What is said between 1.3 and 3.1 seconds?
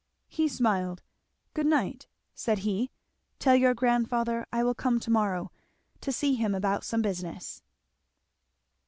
"Good night," said he.